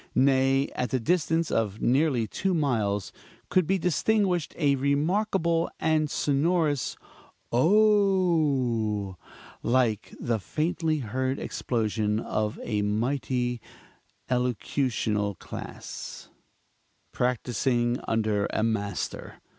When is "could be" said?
3.49-3.77